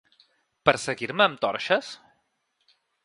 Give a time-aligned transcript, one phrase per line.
[0.69, 1.93] Perseguir-me amb torxes?